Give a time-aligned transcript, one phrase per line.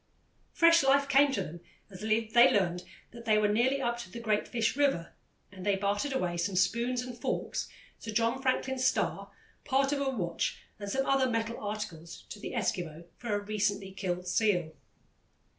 [0.51, 1.59] Fresh life came to them
[1.91, 5.13] as they learned that they were nearly up to the Great Fish River,
[5.51, 9.29] and they bartered away some spoons and forks, Sir John Franklin's star,
[9.63, 13.91] part of a watch and some other metal articles to the Eskimo for a recently
[13.91, 14.71] killed seal.